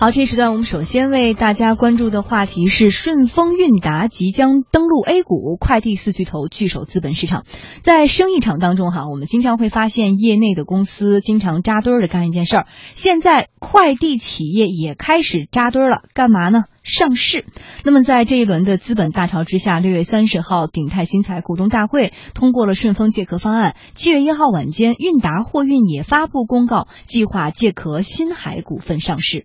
[0.00, 7.44] 好，这时段我们首先为大家关注的话题是顺丰韵达即将登陆 A 股，快递四巨头聚首资本市场。
[7.82, 12.66] 在生意场当中，哈，我们经常会发现业内的公司经常扎堆儿的干一件事儿。
[12.92, 16.62] 现在快递企业也开始扎堆儿了，干嘛呢？
[16.84, 17.44] 上市。
[17.84, 23.74] 那么在这一轮的资本大潮之下，六月三十号，鼎泰新材股东大会通过了顺丰借壳方案。
[23.96, 29.44] 七月一号晚间，韵达货运也发布公告，计划借壳新海股份上市。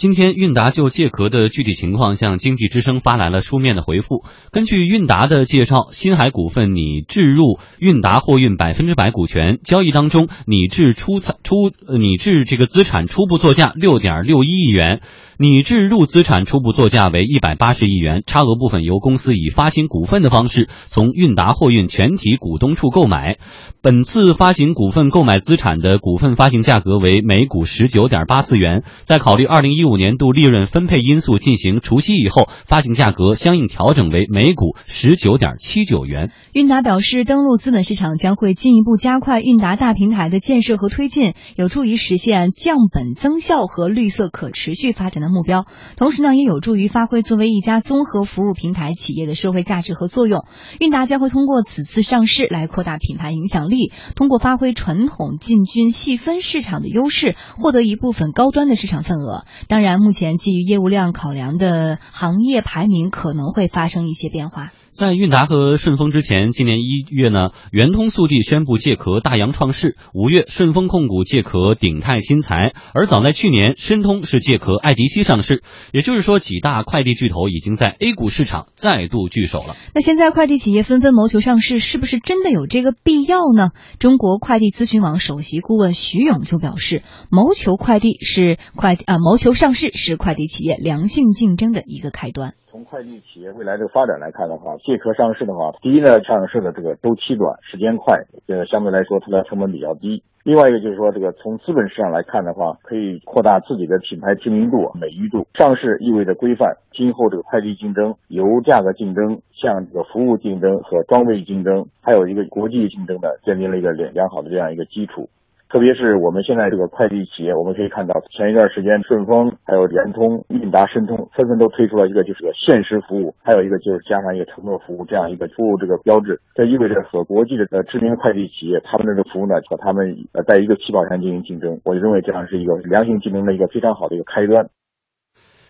[0.00, 4.24] 今天，韵达就借壳的具体情况向经济之声发来了书面的回复。
[4.50, 15.02] 根据韵达的介绍，新海股份拟置入韵达货运百分之百股权，交易当中拟置出产出拟置这个资产初步作价六点六一亿元。
[15.36, 23.38] 拟置入资产初步作价为一百八十亿元，差额部分由公司以发行股份的方式从韵达货运全体股东处购买。
[23.80, 36.30] 本次发行股份购买资产的股份发行价格为每股十九点八四元，在考虑二零一五五年度利润分配因素进行除息以后，发行价格相应调整为每股十九点七九元。
[36.52, 45.30] 韵达表示，登陆资本市场将会进一步加快韵达大平台的建设和推进，有助于实现降本增效和绿色可持续发展的。
[45.30, 45.64] 目标，
[45.96, 50.44] 同时呢，也有助于发挥作为一家综合服务平台企业的社会价值和作用。
[50.80, 59.44] 韵达将会通过此次上市来扩大品牌影响力，通过发挥传统进军细分市场的优势，获得一部分高端的市场份额。
[59.68, 64.72] 当当然，目前基于业务量考量的行业排名可能会发生一些变化。
[64.92, 75.62] 在韵达和顺丰之前，今年一月呢，圆通速递宣布借壳大洋创世；五月，顺丰控股借壳鼎泰新材；而早在去年，申通是借壳爱迪西上市。
[75.92, 79.76] 也就是说，几大快递巨头已经在 A 股市场再度聚首了。
[79.94, 83.68] 那现在快递企业纷纷谋求上市，是不是真的有这个必要呢？
[84.00, 92.54] 中国快递咨询网首席顾问徐勇就表示，谋求快递是快啊，谋求上市是快递企业良性竞争的一个开端。
[92.70, 100.22] 从快递企业未来这个发展来看的话，借壳上市的话，第一呢，上市的这个周期短，时间快，呃，相对来说它的成本比较低。
[100.44, 105.48] 另外一个就是说，这个从资本市场来看的话，可以扩大自己的品牌知名度、美誉度。
[105.54, 115.28] 上市意味着规范今后这个快递竞争，由价格竞争向这个服务竞争和装备竞争，还有一个国际竞争的，建立了一个良良好的这样一个基础。
[115.70, 126.40] 特别是我们现在这个快递企业，我们可以看到前一段时间顺丰、还有圆通、韵达、申通纷纷都推出了一个就是个限时服务，还有一个就是加上一个承诺服务这样一个服务这个标志。
[126.56, 134.68] 这意味着和国际的呃知名快递企业他们的这个服务呢和他们呃在一个起跑线进行竞争，我认为这样是一个良性竞争的一个非常好的一个开端。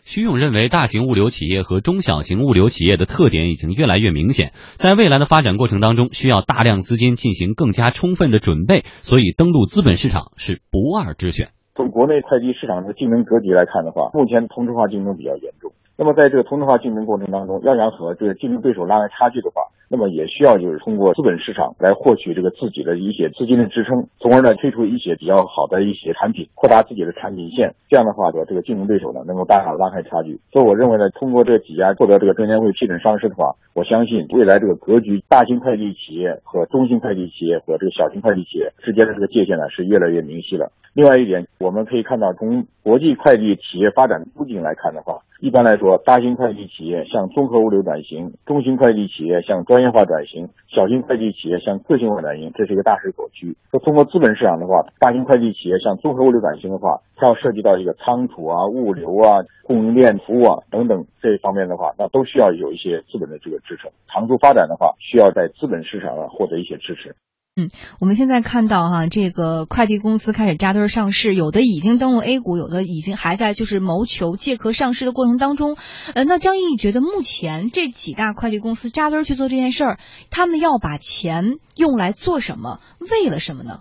[0.03, 11.50] 徐勇认为，大型物流企业和中小型物流企业的特点已经越来越明显，在未来的发展过程当中，需要大量资金进行更加充分的准备，所以登陆资本市场是不二之选。
[11.77, 15.72] 从国内快递市场的竞争格局来看的话，目前同质化竞争比较严重。
[16.00, 27.75] 那么在这个同质化竞争过程当中，要想和这个竞争对手拉开差距的话，那么也需要就是通过资本市场来获取这个自己的一些资金的支撑，从而呢推出一些比较好的一些产品，扩大自己的产品线。
[27.91, 30.41] 这样的话，和这个竞争对手呢能够大大拉开差距。
[30.50, 40.72] 所以我认为呢，通过这几家获得这个证监会批准上市的话，我相信未来这个格局，大型快递企业和中型快递企业和这个小型快递企业之间的这个界限呢是越来越明晰了。
[40.93, 53.56] 另外一点，我们可以看到，从国际快递企业发展路径来看的话，一般来说，大型快递企业向综合物流转型，中型快递企业向专业化转型，小型快递企业向个性化转型，这是一个大势所趋。
[53.73, 63.89] 那通过资本市场的话，大型快递企业向综合物流转型的话，它要涉及到一个仓储啊、物流啊、供应链服务啊等等这一方面的话，那都需要有一些资本的这个支撑。
[64.09, 67.15] 长足发展的话，需要在资本市场上获得一些支持。
[67.60, 75.76] 嗯，我们现在看到哈，这个快递公司开始扎堆上市，有的已经登陆 A 股，有的已经还在就是谋求借壳上市的过程当中。
[76.15, 79.98] 呃，那张毅觉得目前这几大快递公司扎堆去做这件事儿，
[80.31, 82.81] 他们要把钱用来做什么？
[82.98, 83.81] 为了什么呢？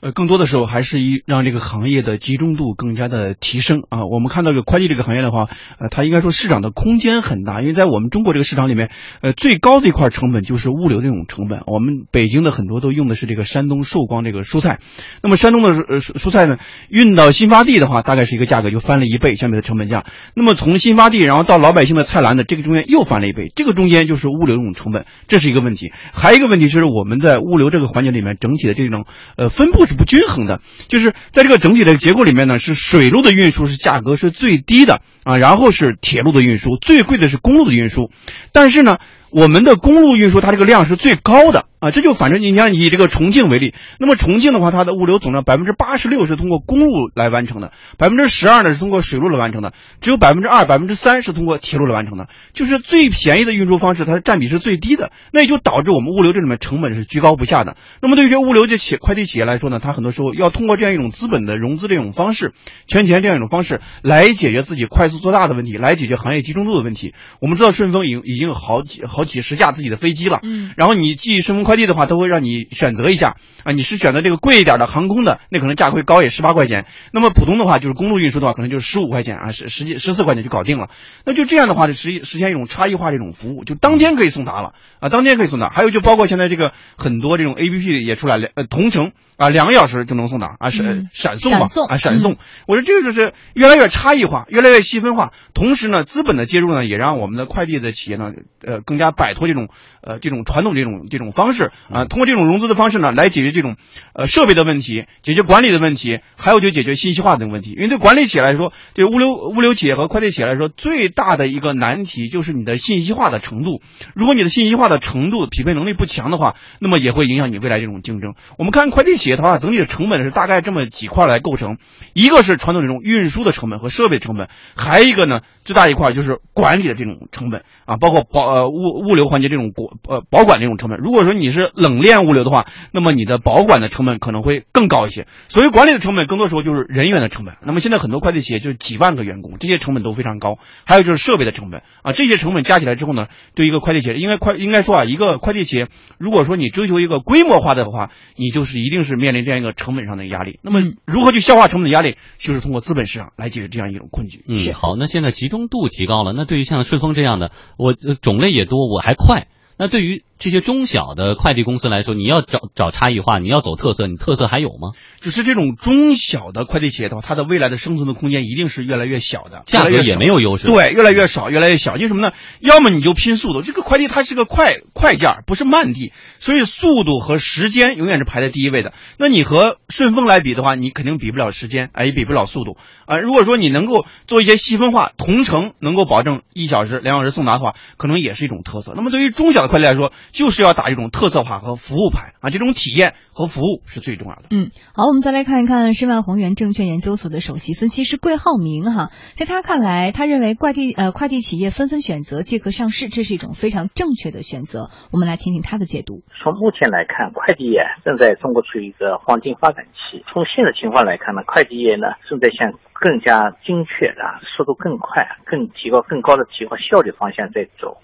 [0.00, 4.06] 呃，更多的时候还是一让这个行业的集中度更加的提升啊。
[4.06, 5.48] 我们看到这个快递这个行业的话，
[5.80, 8.90] 呃，它应该说市场的空间很大，因为在我们中国这个市场里面，
[9.22, 11.62] 呃，最高的一块成本就是物流这种成本。
[11.66, 14.78] 我们北京的很多都用的是这个山东寿光这个蔬菜，
[15.20, 16.58] 那么山东的呃蔬蔬菜呢，
[16.88, 20.06] 运到新发地的话，大概是一个价格就翻了一倍，相比的成本价。
[20.34, 25.90] 那么从新发地然后到老百姓的菜篮子，这个中间又翻了一倍，这个中间就是物流这种成本，这是一个问题。
[26.12, 29.04] 还有一个问题就是我们在物流这个环节里面，整体的这种
[29.36, 29.87] 呃分布。
[29.88, 38.10] 是不均衡的，就是在这个整体的结构里面呢，是水路的运输是价格是最低的啊，然后是铁路的运输，最贵的是公路的运输。
[38.52, 38.98] 但是呢，
[39.30, 57.76] 我们的公路运输它这个量是最高的啊，这就反正你像以这个重庆为例，那么重庆的话，它的物流总量百分之八十六是通过公路来完成的，百分之十二呢是通过水路来完成的，只有百分之二、百分之三是通过铁路来完成的，就是最便宜的运输方式，它的占比是最低的，那也就导致我们物流这里面成本是居高不下的。
[58.00, 62.54] 那么对于这物流这企快递企业来说呢，它很多时候要通过这样一种资本的融资这种方式，
[62.88, 67.14] 圈钱这样一种方式来解决自己快速做大的问题，来解决行业集中度的问题。
[67.40, 80.88] 我们知道顺丰已已经有好几好几十架自己的飞机了，嗯，然后你寄顺丰快递的话，都会让你选择一下啊，你是选择这个贵一点的航空的，那可能价会高也十八块钱，那么普通的话就是公路运输的话，可能就是十五块钱啊，十十几十四块钱就搞定了。
[81.24, 85.68] 那就这样的话，就实实现一种差异化这种服务，就当天可以送达了啊，当天可以送达。
[85.70, 92.36] 还有就包括现在这个很多这种 A P P 也出来了，呃，同城啊，两个小时就能送达啊，闪嗯闪送嘛啊，闪送。
[92.66, 95.32] 我说这个就是越来越差异化，越来越细分化。
[95.54, 98.32] 同时呢，资本的介入呢，也让我们的快递的企业呢，
[98.62, 99.68] 呃，更加摆脱这种
[100.00, 103.76] 呃这种传统这种这种方式啊，通过这种融资的方式呢，来解决这种
[104.14, 107.72] 呃设备的问题，解决管理的问题，还有就解决信息化的问题。
[107.72, 113.80] 因为对管理企业来说，对物流物流企业和快递企业来说，最大的一个难题就是你的信息化的程度。
[114.14, 118.34] 如果你的信息化的程度匹配能力不强的话，那么也会影响你未来这种竞争。
[118.58, 121.78] 我们看快递企业的话，整体的成本是大概这么几块来构成，
[122.14, 130.98] 一个是传统这种运输的成本和设备成本，还有一个呢最大一块就是管理的这种成本啊，包括保呃物物流环节这种国呃保管这种成本。
[130.98, 135.26] 如果说你是冷链物流的话，那么你的保管的成本可能会更高一些。
[135.48, 137.56] 所谓管理的成本更多时候就是人员的成本。
[137.64, 140.58] 那么现在很多快递企业就是几万个员工，这些成本都非常高。
[140.84, 150.58] 还有就是设备的成本啊，这些成本加起来之后呢，对一个快递企业，应该快应该说啊，一个快递企业，如果说你追求一个规模化的话，你就是一定是面临这样一个成本上的压力。
[150.62, 154.44] 那么嗯如何去消化成本的压力，就是通过资本市场来解决这样一种困局。
[154.48, 159.46] 嗯，好，那现在集中度提高了，那对于像顺丰这样的，我、呃种类也多，我还快。
[159.76, 164.92] 那对于这些中小的快递公司来说，你要找找差异化，你要走特色，你特色还有吗？
[165.20, 171.96] 就是这种中小的快递企业的话，它的未来的生存的空间一定是越来越小的，价格也没有优势。，对，越来越少，越来越小。
[171.96, 172.32] 因为什么呢？
[172.60, 178.92] 要么你就拼速度，这个快递它是个快快件儿，不是慢递，所以速度和时间永远是排在第一位的。
[179.16, 182.76] 那你和顺丰来比的话，你肯定比不了时间，哎，也比不了速度
[183.06, 188.92] 啊、如果说你能够做一些细分化，同城能够保证一小时、两小时送达的话，可能也是一种特色。
[188.94, 194.42] 那么对于中小的快递来说，就是要打一种特色化和服务牌啊，这种体验和服务是最重要的。
[194.50, 204.90] 嗯，好，我们再来看一看申万宏源证券研究所的首席分析师桂浩明哈，在他看来，他认为快递呃快递企业纷纷选择借壳上市，这是一种非常正确的选择。
[205.12, 206.22] 我们来听听他的解读。
[206.42, 210.24] 从目前来看，快递业正在中国处于一个黄金发展期。
[210.32, 214.22] 从现在情况来看呢，快递业呢正在向更加精确的、
[214.56, 217.98] 速度更快、更提高、更高的提高效率方向在走。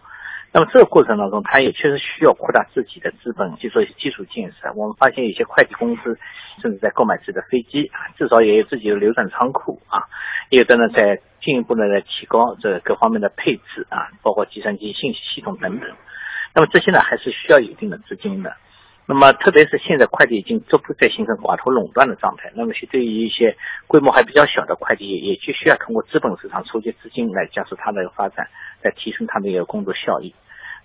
[0.57, 4.73] 那么这个过程当中，它也确实需要扩大自己的资本去做一些基础建设。
[4.77, 6.17] 我们发现有些快递公司
[6.63, 10.07] 甚至在购买自己的飞机，至少也有自己的流转仓库啊，
[10.51, 15.91] 有的呢在进一步的在提高这各方面的配置啊，包括计算机信息系统等等。
[16.55, 18.55] 那么这些呢，还是需要有一定的资金的。
[19.07, 23.57] 那么特别是现在快递已经逐步在形成寡头垄断的状态，那么是对于一些
[23.89, 28.47] 规模还比较小的快递业，也就需要通过资本市场筹集资金来加速它的发展，
[28.83, 30.33] 来提升它的一个工作效益。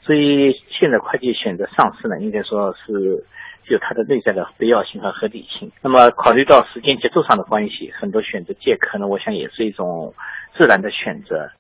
[0.10, 3.24] 所以现在快递选择上市呢，应该说是
[3.68, 5.72] 有它的内在的必要性和合理性。
[5.84, 10.12] 那么考虑到时间节奏上的关系，很多选择借壳呢，我想也是一种
[10.58, 11.52] 自然的选择。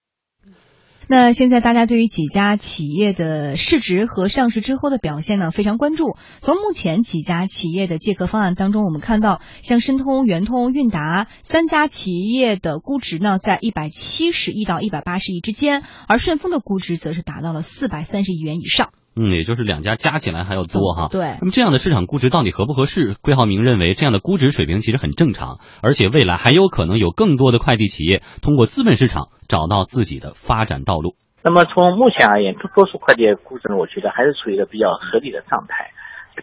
[1.12, 6.16] 那现在大家对于几家企业的市值和上市之后的表现呢非常关注。
[6.40, 18.92] 从目前几家企业的借壳方案当中，我们看到像申通、圆通、韵达三家企业的估值呢在一百七十亿到一百八十亿之间，而顺丰的估值则是达到了四百三十亿元以上。
[19.16, 21.08] 嗯，也就是两家加起来还要多哈。
[21.12, 23.16] 对那么这样的市场估值到底合不合适？
[23.22, 31.16] 桂浩明认为这样的估值水平其实很正常，而且未来还有可能有更多的快递企业通过资本市场找到自己的发展道路。
[31.44, 35.92] 那么从目前而言，多多数快递业估值呢，我觉得还是处于一个比较合理的状态。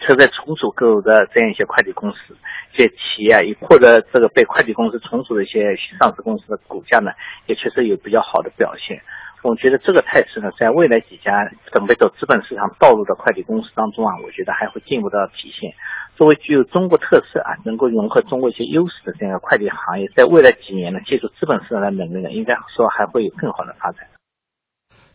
[0.06, 2.36] 特别在重组购入的这样一些快递公司、
[2.74, 7.12] 一些企业啊，也或者这个被快递公司重组的一些上市公司的股价呢，
[7.46, 9.00] 也确实有比较好的表现。
[9.46, 15.72] 我觉得这个态势呢，在未来几家准备走资本市场道路的快递公司当中啊，我觉得还会进一步的体现。
[16.16, 24.15] 作为具有中国特色啊，能够融合中国一些优势的这样一个快递行业，在未来几年呢，借助资本市场的能力呢，应该说还会有更好的发展。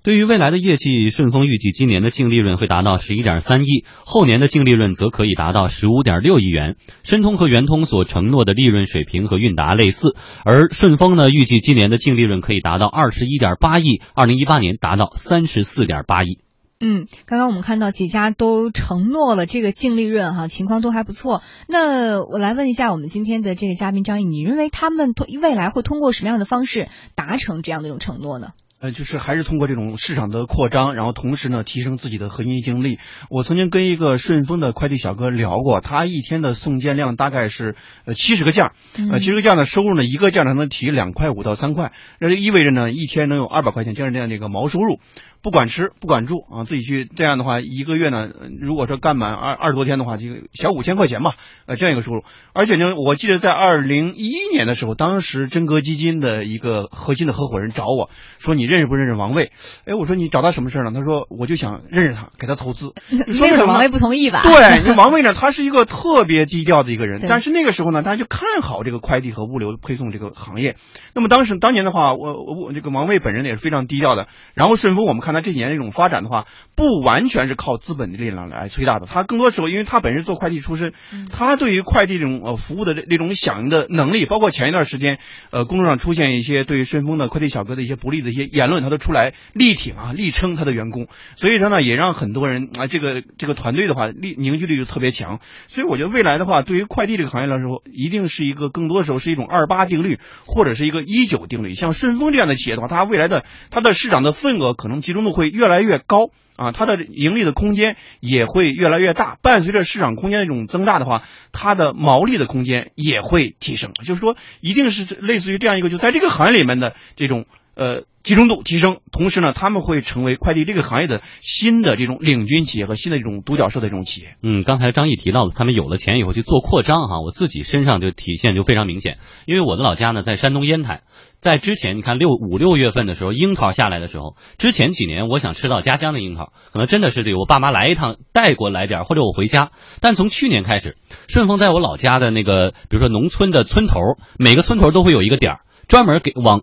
[0.04, 6.76] 对于未来的业绩，顺丰预计今年的净利润会达到十一点三亿，后年的净利润则可以达到十五点六亿元。
[7.04, 16.40] 申通和圆通所承诺的利润水平和韵达类似，而顺丰呢，预计今年的净利润可以达到二十一点八亿，二零一八年达到三十四点八亿。
[16.80, 21.44] 嗯，刚刚我们看到几家都承诺了这个净利润哈，情况都还不错。
[21.68, 28.48] 那我来问一下我们今天的这个嘉宾张毅，你认为他们未来会通过什么样的方式达成这样的一种承诺呢？
[28.82, 32.98] 呃，就是还是通过这种市场的扩张，然后同时呢提升自己的核心竞争力。
[33.30, 38.74] 我曾经跟一个顺丰的快递小哥聊过，他一天的送件量大概是呃七十个件儿，
[39.12, 45.00] 呃七十个件儿的收入呢，一个件儿能提两块五到三块，那就意味着呢一天能有二百块钱这样这样的一个毛收入。
[45.44, 48.30] 不管吃不管住啊，自己去这样的话，一个月呢，
[48.60, 51.34] 如果说干满二二十多天的话，这个小五千块钱吧，
[51.66, 52.24] 呃，这样一个收入。
[52.54, 59.52] 而且呢，我记得在二零一一年的时候，当时真格基金的一个核心的合伙人找我说：“你认识不认识王卫？”
[59.86, 60.92] 哎，我说你找他什么事儿呢？
[60.94, 62.94] 他说：“我就想认识他，给他投资。
[63.42, 64.44] ”为什么王卫不同意吧？
[64.44, 70.76] 对，王卫呢，他是一个特别低调的一个人，但是那个时候呢，他就看好这个快递和物流配送这个行业。
[71.16, 74.28] 那么当时当年的话，我我这个王卫本人也是非常低调的。
[74.54, 76.46] 然后顺丰，我们看他这几年这种发展的话，
[76.76, 79.06] 不完全是靠资本的力量来催大的。
[79.06, 80.94] 他更多时候，因为他本身做快递出身，
[81.32, 85.20] 他对于快递这种呃服务的这这种响应的能力，包括前一段时间，
[85.52, 91.08] 呃，公众上出现一些对顺丰的快递小哥的一些不利的一些言论，他都出来力挺啊，力撑他的员工。
[91.36, 95.40] 所以说呢，也让很多人啊，这个这个团队的话，力凝聚力就特别强。
[95.68, 101.74] 所以我觉得未来的话，对于快递这个行业来说，一定是一个更多的时候是一种二八定律，或者是一个一九定律。
[101.74, 109.38] 像顺丰这样的企业的话，它未来的它的市场的份额可能集中度会越来越高啊，它的盈利的空间也会越来越大。
[109.42, 113.92] 伴随着市场空间的这种增大的话，它的毛利的空间也会提升。
[114.06, 124.36] 就是说，一定是类似于这样一个，就在这个行业里面的这种呃集中度提升，同时呢，他们会成为快递这个行业的新的这种领军企业和新的这种独角兽的这种企业。
[124.44, 131.02] 嗯，刚才张毅提到了，他们有了钱以后去做扩张哈，我自己身上就体现就非常明显，因为我的老家呢在山东烟台。
[131.42, 139.72] 在之前，你看六五六月份的时候，樱桃下来的时候，之前几年我想吃到家乡的樱桃，可能真的是得我爸妈来一趟带过来点，或者我回家。
[140.02, 140.96] 但从去年开始，
[141.28, 143.96] 顺丰在我老家的那个，比如说农村的村头，
[144.38, 146.62] 每个村头都会有一个点儿，专门给往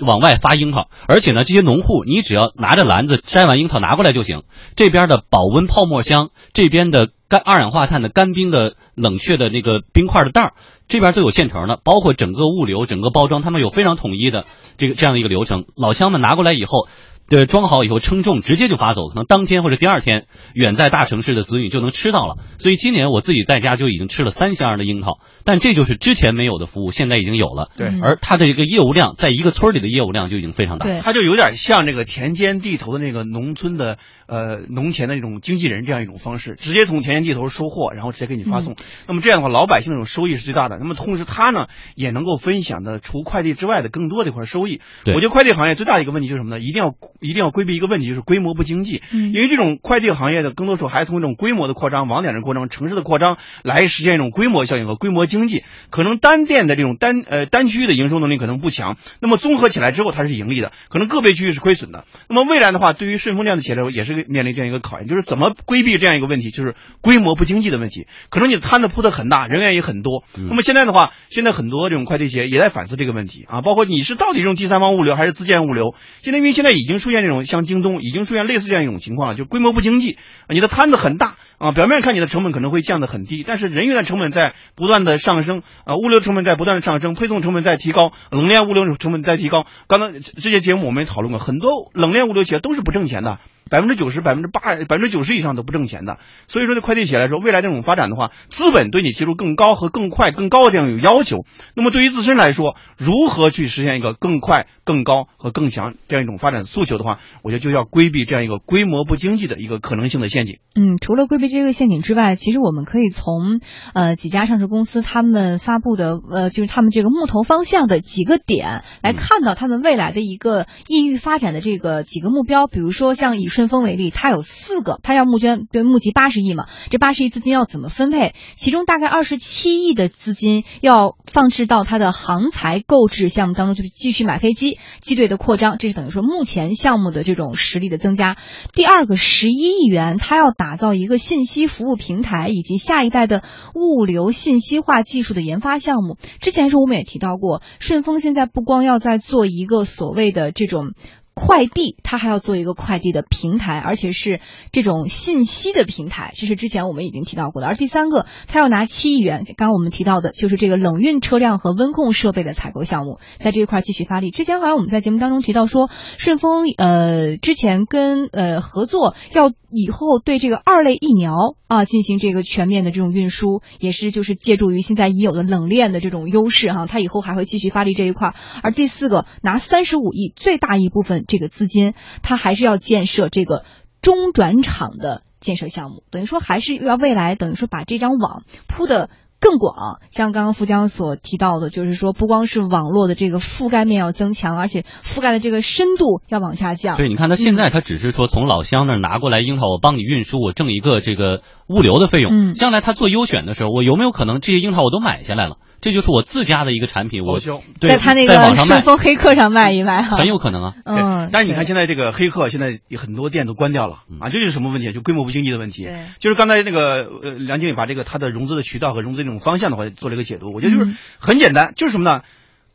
[0.00, 0.90] 往外发樱桃。
[1.08, 4.42] 而且呢，这些农户你只要拿着篮子摘完樱桃拿过来就行。
[4.76, 10.52] 这边的保温泡沫箱，这边的干二氧化碳的干冰的冷却的那个冰块的袋儿。
[10.90, 14.44] 这边都有现成的，包括整个物流、整个包装，他们有非常统一的
[14.76, 15.64] 这个这样的一个流程。
[15.76, 16.88] 老乡们拿过来以后，
[17.30, 22.34] 对，装好以后称重，直接就发走，可能当天或者第二天，远在大城市的子女就能吃到了。
[22.58, 27.70] 所以今年我自己在家就已经吃了三箱的樱桃，但这就是之前没有的服务，现在已经有了。
[27.76, 30.86] 对，而它的一个业务量，在一个村里的业务量就已经非常大。
[30.86, 38.74] 对，它就有点像这个田间地头的那个农村的呃农田的那种经纪人这样一种方式，直接从田间地头收货，然后直接给你发送。
[39.06, 40.78] 那么这样的话，老百姓那种收益是最大的。
[40.80, 44.80] 那么同时，他呢也能够分享的除快递之外的更多的一块收益。
[45.04, 46.60] 对，我觉得快递行业最大的一个问题就是什么呢？
[46.60, 49.02] 一定要一定要规避一个问题，就是规模不经济。
[49.12, 55.62] 嗯，因为这种快递行业的更多时候还通过这种规模的扩张、网点的扩张、城市的扩张来实现一种规模效应和规模经济。
[55.90, 62.04] 可能单店的这种单呃单区域的营收能力可能不强，那么综合起来之后它是盈利的，可能个别区域是亏损的。
[62.28, 68.06] 那么未来的话，对于顺丰这样的企业来说，也是面临这样一个考验，就是怎么规避这样一个问题，就是规模不经济的问题。
[68.30, 70.24] 可能你的摊子铺的很大，人员也很多。
[70.34, 75.94] 那么现在的话，现在很多这种快递企业也在反思这个问题啊，包括你是到底用第三方物流还是自建物流？
[76.22, 80.16] 现在因为现在已经出出现这种像京东已经出现类似这样一种情况了，就规模不经济，
[80.48, 89.66] 你的摊子很大啊，表面看你的成本可能会降得很低，但是人员的成本在不断的上升啊，物流成本在不断的上升，配送成本在提高，冷链物流成本在提高。
[89.88, 93.40] 刚才这些节目我们也讨论过，很多冷链物流企业都是不挣钱的。
[93.70, 101.44] 百分之九十、百分之八、百分之九十以上都不挣钱的，所以说，对快递企业来说，未来这种发展的话，资本对你提出更高和更快、更高的这样有要求。
[101.74, 110.58] 那么，对于自身来说，如何去实现一个更快、更高和更强这样一种发展诉求的话，我觉得就要规避这样一个规模不经济的一个可能性的陷阱。
[110.74, 113.60] 嗯，除了规避这个陷阱之外，其实我们可以从
[113.94, 122.66] 呃几家上市公司他们发布的呃就是他们这个募投方向的几个点来看到他们未来的一个意欲发展的这个几个目标。
[122.66, 128.32] 比如说像以顺顺丰为例，它有四个，它要募捐对募集八十亿嘛，这八十亿资金要怎么分配？
[128.56, 138.38] 其中大概二十七亿的资金要放置到它的航材购置项目当中，就是继续买飞机、机队的扩张，这是等于说目前项目的这种实力的增加。
[138.72, 143.42] 第二个十一亿元，它要打造一个信息服务平台以及下一代的
[143.74, 146.16] 物流信息化技术的研发项目。
[146.40, 150.94] 之前是我们也提到过，顺丰现在不光要在做一个所谓的这种。
[151.40, 154.40] 快递它还要做一个快递的平台，而且是
[154.72, 157.66] 这种信息的平台，这是之前我们已经提到过的。
[157.66, 164.30] 而第三个，它要拿七亿元，刚刚我们提到的就是这个冷运车辆和温控设备的采购项目，在这一块继续发力。
[164.30, 178.34] 之前好像我们在节目当中提到说，顺丰呃之前跟呃合作要以后对这个二类疫苗啊进行这个全面的这种运输，也是就是借助于现在已有的冷链的这种优势哈，它以后还会继续发力这一块。
[178.62, 183.64] 而第四个，拿三十五亿最大一部分这个资金，它还是要建设这个
[184.02, 189.08] 中转场的建设项目，等于说还是要未来等于说把这张网铺的。
[189.42, 196.98] 更广，像刚刚富江所提到的，就是说不光是网络的这个覆盖面要增强，而且覆盖的这个深度要往下降。
[196.98, 202.50] 对，你看他现在他只是说从老乡那儿拿过来樱桃，我帮你运输，我挣一个这个物流的费用。
[202.50, 205.56] 嗯，将来他做优选的时候，我有没有可能这些樱桃我都买下来了？
[205.80, 207.38] 这就是我自家的一个产品，我
[207.80, 210.74] 在他那个顺丰黑客上卖一卖哈，很有可能啊。
[210.84, 214.92] 嗯，但是你看现在这个黑客，现在很多店都关掉了啊，这就是什么问题？
[214.92, 215.88] 就规模不经济的问题。
[216.18, 222.22] 就是刚才那个呃梁经理把这个他的融资的渠道和融资这种方向的话做了一个解读，我觉得就是很简单，就是什么呢？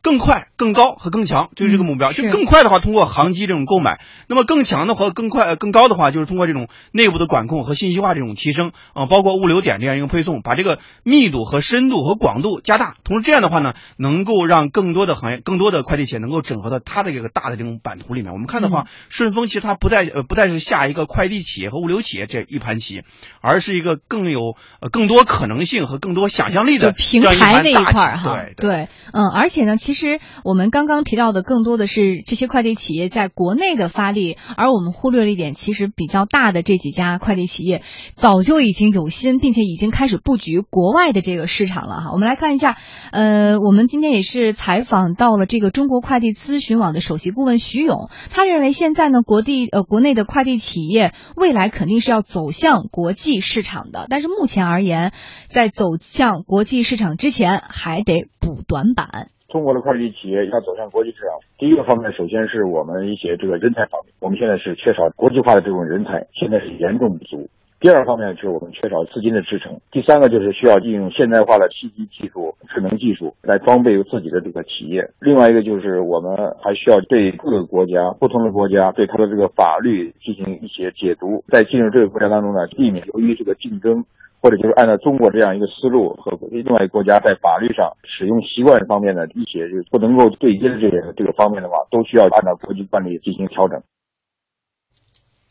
[0.05, 2.11] 更快、更高和更强，就是这个目标。
[2.11, 3.95] 就更快的话，通过航机这种购买；
[4.27, 12.97] 那么更强的和更快、更高的话，就是通过这种内部的管控和信息化这种提升啊，包括物流点这样一个配送，把这个密度和深度和广度加大。
[13.03, 18.31] 同时这样的话呢，能够让更多的行业、更多的快递企业能够整合到它的这个大的这种版图里面。
[18.31, 23.01] 我们看的话，顺丰其实它不再呃不再是下一个快递企业和物流企业这一盘棋，
[23.41, 28.29] 而是一个更有呃更多可能性和更多想象力的平台那一块哈。
[28.29, 29.94] 对对，嗯，而且呢，其实。
[29.95, 37.81] 其实我们刚刚提到的更多的是这些快递企业在国内的发力，而我们忽略了一点，其实比较大的这几家快递企业
[38.13, 42.11] 早就已经有心，并且已经开始布局国外的这个市场了哈。
[42.11, 42.75] 我们来看一下，
[43.13, 55.13] 呃，我们今天也是采访到了这个中国快递咨询网的首席顾问徐勇，他认为现在呢，国地呃国内的快递企业未来肯定是要走向国际市场的，但是目前而言，
[55.47, 59.29] 在走向国际市场之前，还得补短板。
[59.47, 67.47] 中国的快递企业要走向国际市场，第一个方面，首先是我们一些这个人才方面，我们现在是缺少国际化的这种人才，现在是严重不足。
[67.85, 69.79] 第二方面就是我们缺少资金的支撑。
[69.91, 75.07] 第三个就是需要利用现代化的信息技术、智能技术来装备自己的这个企业。
[75.19, 84.03] 另外一个就是我们还需要对各个国家、不同的国家对它的这个法律进行一些解读，在进入这个国家当中呢，避免由于这个竞争。
[84.41, 93.81] 或者就是按照中国这样一个思路和另外一个国家在法律上使用习惯方面的一些就是不能够对接的这个这个方面的话，都需要按照国际惯例进行调整。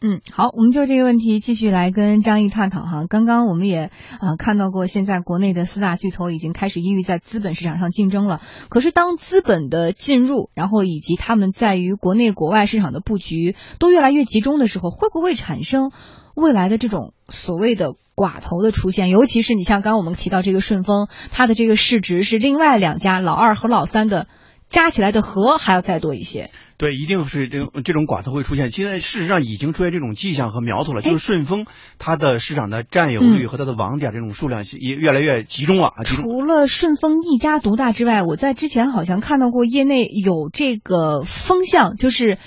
[0.01, 3.07] 嗯，好，我们就这个问题继续来跟张毅探讨哈。
[3.09, 8.43] 刚刚我们也啊看到过，现在国内的四大巨头已经开始因为在资本市场上竞争了。
[8.69, 15.91] 可是当资本的进入，然后以及他们在于国内国外市场的布局都越来越集中的时候，会不会产生？
[16.35, 24.27] 未来的这种所谓的寡头的出现，尤其是你像刚刚我们提到这个顺丰，它的这个市值是另外两家老二和老三的
[24.75, 26.51] 加起来的和还要再多一些。
[26.77, 28.73] 对，一定是这种这种寡头会出现。
[28.73, 31.67] 现在事实上已经出现这种迹象和苗头了，就是顺丰
[32.01, 35.93] 它的市场的占有率和它的网点这种数量也越来越集中了。
[36.05, 42.39] 除了顺丰一家独大之外，我在之前好像看到过业内有这个风向，就是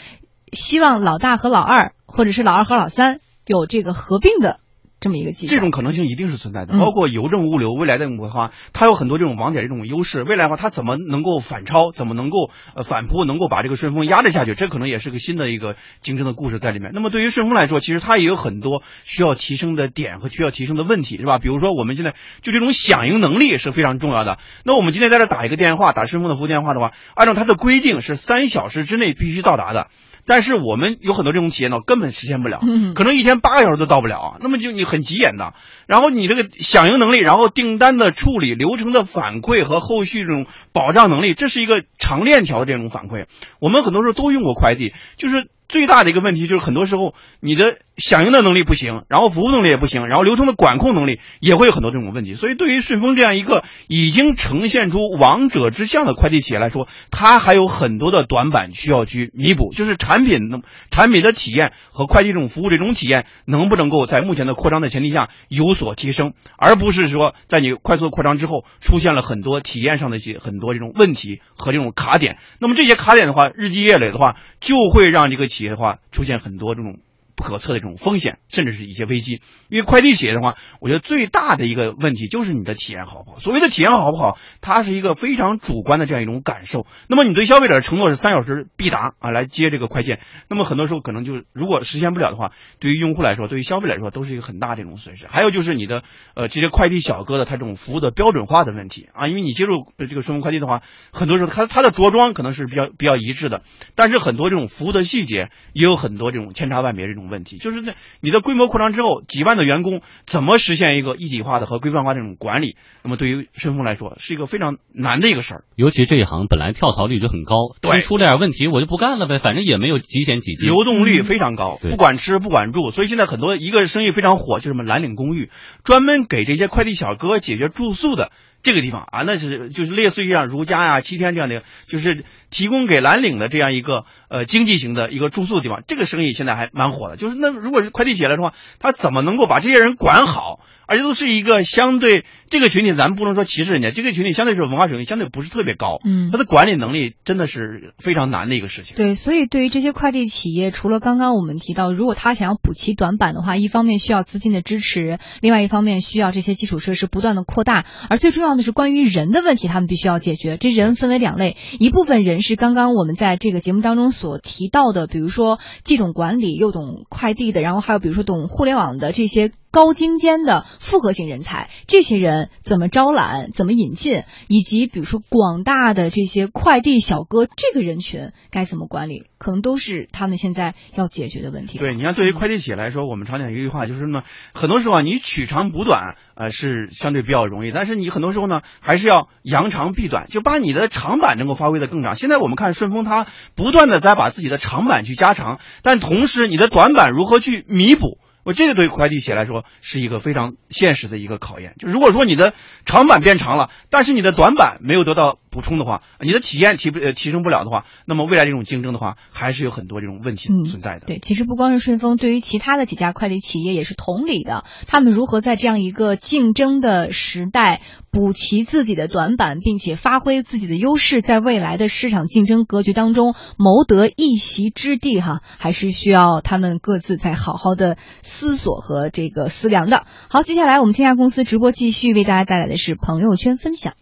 [0.52, 3.22] 希望老大和老二，或者是老二和老三。
[3.46, 4.60] 有这个合并的
[5.00, 6.78] 这么一个迹象，这种可能性一定是存在的。
[6.78, 10.24] 包括邮政物流未来的话，它有很多这种网点这种优势。
[10.24, 11.92] 未来的话，它怎么能够反超？
[11.92, 13.24] 怎么能够呃反扑？
[13.24, 14.56] 能够把这个顺丰压制下去？
[14.56, 16.92] 这可能也是个新的一个竞争的故事在里面。
[16.94, 21.38] 那么对于顺丰来说，其实它也有很多需要提升的点和需要提升的问题，是吧？
[21.38, 24.40] 比如说我们现在就这种响应能力是非常重要的。
[24.64, 29.90] 那我们今天在这打一个电话，打顺丰的服务电话的话，按照它的规定是三小时之内必须到达的。
[30.28, 32.60] 但是我们有很多这种企业呢，根本实现不了，
[32.94, 34.38] 可能一天八个小时都到不了。
[34.42, 35.54] 那么就你很急眼的，
[35.88, 43.26] 然后你这个响应能力，然后订单的处理流程的反馈和后续这种保障能力，这是一个长链条的这种反馈。
[43.60, 45.48] 我们很多时候都用过快递，就是。
[45.70, 52.36] 最大的一个问题就是，很多时候你的响应的能力不行，然后服务能力也不行，然后流通的管控能力也会有很多这种问题。
[52.36, 59.74] 所以，对于顺丰这样一个已经呈现出王者之相的快递企业来说，它还有很多的短板需要去弥补。
[59.74, 72.38] 就是产品的产品的体验和快递这种服务这种体验，能不能够在目前的扩张的前提下有所提升，而不是说在你快速扩张之后出现了很多体验上的一些很多这种问题和这种卡点。
[72.60, 75.50] 那么这些卡点的话，日积月累的话，就会让这个。
[75.58, 77.00] 企业的话出现很多这种
[77.38, 79.42] 不可测的这种风险，甚至是一些危机。
[79.70, 83.40] 因为快递企业的话，我觉得最大的一个问题就是你的体验好不好。
[83.40, 86.88] 所谓的体验好不好，它是一个非常主观的这样一种感受。
[87.08, 90.20] 那么你对消费者的承诺是三小时必达啊，来接这个快件，
[90.50, 95.28] 那么很多时候可能就如果实现不了的话，对于用户来说，对于消费来说，都是一个很大的一种损失。
[95.28, 103.62] 还有就是你的呃这些快递小哥的他这种服务的标准化的问题啊，因为你接入这个顺丰快递的话，很多时候他他的着装可能是比较比较一致的，
[103.94, 107.58] 但是很多这种服务的细节也有很多这种千差万别这种问题。
[107.58, 112.76] 就是那你的规模扩张之后，几万的员工怎么实现一个一体化的和规范化这种管理？
[113.04, 115.64] 那么对于顺丰来说，是一个非常难的一个事儿。
[115.76, 120.68] 尤其这一行本来跳槽率就很高，对出了点问题我就不干了呗，反正也没有几险几金。
[120.68, 125.50] 流动率非常高，对不管吃不管住，所以现在很多一个生意非常火，就是什么蓝领公寓，
[125.84, 128.32] 专门给这些快递小哥解决住宿的
[128.64, 137.16] 这个地方啊，那是就是类似于像如家呀、七天这样的，就是提供给蓝领的这样一个呃经济型的一个住宿的地方，这个生意现在还蛮火的。
[137.16, 140.60] 就是那如果快递起来的话，他怎么能够把这些人管好？
[140.88, 148.96] 而且都是一个相对这个群体，咱们不能说歧视人家，这个群体相对是文化水平相对不是特别高，嗯他的管理能力真的是非常难的一个事情。
[148.96, 160.58] 对，所以对于这些快递企业，除了刚刚我们提到，如果他想要补齐短板的话，一方面需要资金的支持，另外一方面需要这些基础设施不断的扩大，而最重要的是关于人的问题，他们必须要解决。
[160.58, 169.52] 这人分为两类，一部分人是刚刚我们在这个节目当中所提到的，比如说既懂管理又懂快递的，然后还有比如说懂互联网的这些。
[169.72, 181.78] 高精尖的复合型人才，这些人怎么招揽、怎么引进，以及比如说广大的这些快递小哥这个人群该怎么管理，可能都是他们现在要解决的问题。
[181.78, 192.16] 对，你看，对于快递企业来说，我们常讲一句话，就是呢，很多时候啊，你取长补短，呃，是相对比较容易，但是你很多时候呢，还是要扬长避短，就把你的长板能够发挥的更长。
[192.16, 198.18] 现在我们看顺丰，它不断的在把自己的长板去加长，但同时你的短板如何去弥补？
[198.48, 201.76] 我这个对快递企业来说是一个非常现实的一个考验。
[201.80, 202.54] 就如果说你的
[202.86, 211.08] 长板变长了，但是你的短板没有得到补充的话，你的体验提不呃提升不了的话，那么未来这种竞争的话，还是有很多这种问题嗯存在的。
[211.08, 214.64] 对，其实不光是顺丰，对于其他的几家快递企业也是同理的。
[214.88, 217.82] 他们如何在这样一个竞争的时代
[218.12, 227.98] 补齐自己的短板，并且发挥自己的优势，在未来的市场竞争格局当中谋得一席之地，哈，还是需要他们各自再好好的
[228.38, 230.04] 思索和这个思量的。
[230.30, 233.94] 好，接下来我们天下公司直播继续为大家带来的是朋友圈分享。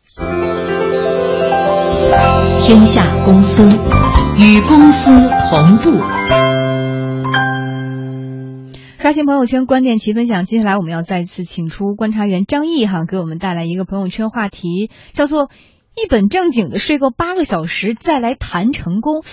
[2.67, 3.63] 天下公司
[4.37, 5.09] 与公司
[5.49, 6.03] 同步。
[8.99, 15.49] 刷新朋友圈观点齐分享，接下来我们要再次请出观察员张毅哈，给我们带来一个朋友圈话题，叫做
[15.95, 19.23] “一本正经的睡够八个小时再来谈成功”。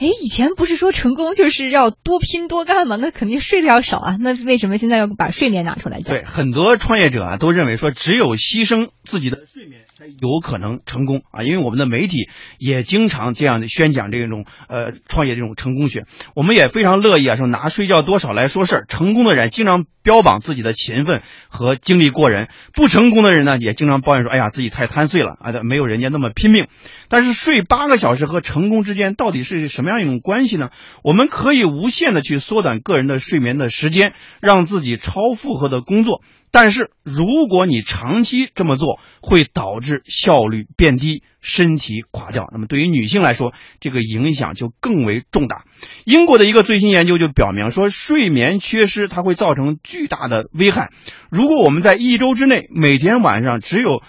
[0.00, 2.96] 哎，以前不是说成功就是要多拼多干吗？
[2.96, 4.16] 那肯定睡得要少啊。
[4.18, 6.16] 那为什么现在要把睡眠拿出来讲？
[6.16, 11.42] 对，很多创业者啊都认为说，只有牺牲自己的睡眠有可能成功啊。
[11.42, 18.84] 因为我们的媒体也经常这样的宣讲这种呃创业这种成功学，我们也非常乐意啊说拿睡觉多少来说事儿。
[18.88, 26.66] 成功的人经常标榜自己的勤奋和精力过人，不成功的人呢也经常抱怨说，哎呀自己太贪睡了啊，没有人家那么拼命。
[27.08, 30.70] 但是睡八个小时和成功之间到底是什么样一种关系呢？
[31.02, 36.22] 我们可以无限的去缩短个人的睡眠的时间，让自己超负荷的工作。
[36.50, 42.48] 但是如果你长期这么做，会导致效率变低，身体垮掉。
[42.52, 45.64] 那么对于女性来说，这个影响就更为重大。
[46.04, 50.90] 英国的一个最新研究就表明说，睡眠缺失它会造成巨大的危害。
[51.30, 54.02] 如果我们在一周之内每天晚上只有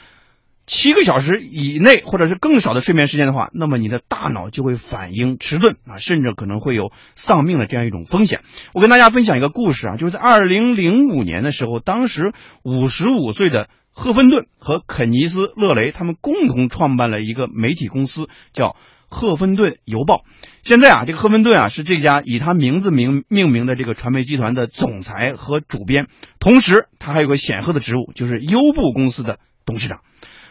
[0.72, 8.40] 七个小时以内，或者是更少的睡眠时间的话，那么你的大脑就会反应迟钝啊，甚至可能会有丧命的这样一种风险。
[8.74, 12.32] 我跟大家分享一个故事啊，就是在二零零五年的时候，当时
[12.64, 18.78] 五十五岁的赫芬顿和肯尼斯·勒雷他们共同创办了一个媒体公司，叫
[19.10, 20.24] 赫芬顿邮报。
[20.64, 26.08] 现在啊，这个赫芬顿啊是这家以他名字名命名的这个传媒集团的总裁和主编，
[26.40, 30.00] 同时他还有个显赫的职务，就是优步公司的董事长。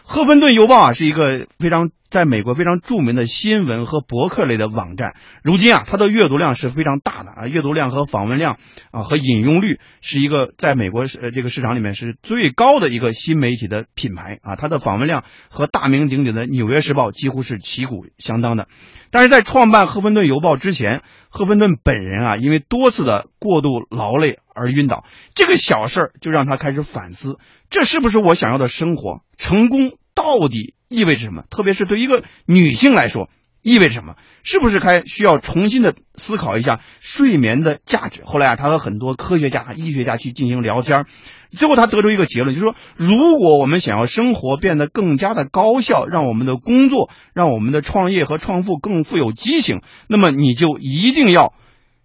[0.03, 5.15] 赫芬顿邮报啊是一个非常在美国非常著名的新闻和博客类的网站。
[5.43, 8.57] 如今啊，它的阅读量是非常大的啊，阅读量和访问量
[8.91, 14.55] 啊和引用率是一个在美国市呃这个市场里面是最高的一个新媒体的品牌啊。
[14.57, 18.67] 它的访问量和大名鼎鼎的《纽约时报》几乎是旗鼓相当的。
[19.11, 27.37] 但是在创办赫芬顿邮报之前，赫芬顿本人啊因为多次的过度劳累而晕倒，这个小事儿就让他开始反思，
[27.69, 29.21] 这是不是我想要的生活？
[29.37, 31.43] 成功到底意味着什么？
[31.49, 33.29] 特别是对一个女性来说，
[33.61, 34.15] 意味着什么？
[34.43, 38.21] 是不是该需要重新的思考一下睡眠的价值？
[38.23, 41.05] 后来啊，他和很多科学家、医学家去进行聊天，
[41.51, 51.53] 最后他得出一个结论，就是说，如果我们想要生活变得更加的高效，让我们的工作、让我们的创业和创富更富有激情，那么你就一定要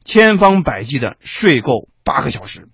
[0.05, 2.69] 千方百计的睡够八个小时。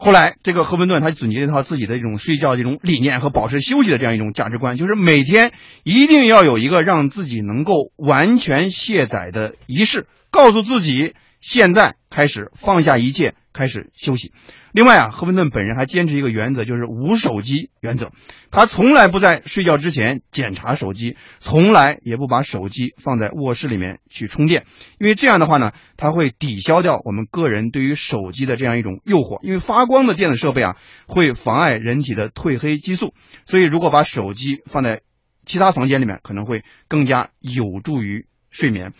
[0.00, 14.32] 后来，这个赫文顿他总结一套自己的这种睡觉这种理念和保持休息的这样一种价值观，就是每天一定要有一个让自己能够完全卸载的仪式，告诉自己现在开始放下一切，开始休息。
[14.70, 18.12] 另外啊，赫文顿本人还坚持一个原则，就是无手机原则。
[18.52, 24.64] 他从来不在睡觉之前检查手机，从来也不把手机放在卧室里面去充电，
[25.00, 29.42] 因为这样的话呢，它会抵消掉我们个人对于手机的这样一种诱惑。
[29.42, 30.76] 因为发光的电子设备啊，
[31.08, 33.12] 会妨碍人体的褪黑激素，
[33.44, 35.00] 所以如果把手机放在
[35.44, 38.92] 其他房间里面，可能会更加有助于睡眠。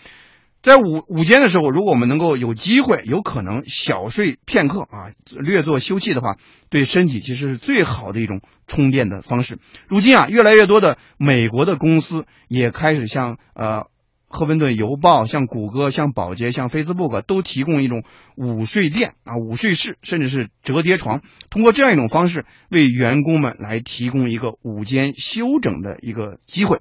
[0.61, 6.37] 在午午间的时候，如果我们能够有机会，有可能小睡片刻啊，略作休憩的话，
[6.69, 9.59] 对身体其实是最好的一种充电的方式。
[9.87, 13.87] 如今啊，越来越多的美国的公司也开始向呃
[14.27, 18.03] 赫芬顿邮报、像谷歌、像宝洁、像 Facebook 都提供一种
[18.37, 26.81] 午睡垫啊、午睡室，甚至是折叠床，通过这样一种方式为员工们来提供一个午间休整的一个机会。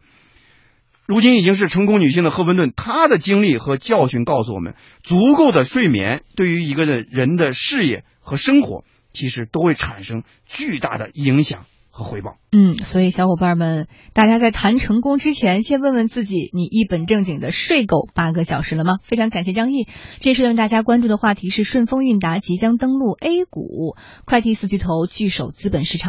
[1.08, 12.36] 如今已经是成功女性的赫芬顿，她的经历和教训告诉我们，足够的睡眠对于一个人的事业和生活，其实都会产生巨大的影响和回报。
[12.52, 18.98] 嗯，所以小伙伴们，大家在谈成功之前，先问问自己，你一本正经的睡够八个小时了吗？
[19.02, 19.88] 非常感谢张毅。
[20.20, 26.06] 这时段大家关注的话题是顺丰韵达即将登陆 A 股，快递四巨头聚首资本市场。